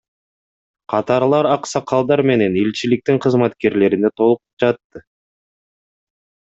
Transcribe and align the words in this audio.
Катарлар 0.93 1.49
аксакалдар 1.57 2.25
менен 2.31 2.57
элчиликтин 2.63 3.23
кызматкерлерине 3.27 4.15
толуп 4.23 4.45
жатты. 4.67 5.07